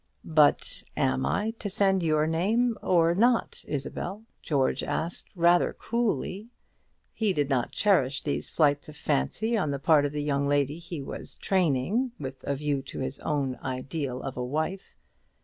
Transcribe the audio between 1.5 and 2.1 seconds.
to send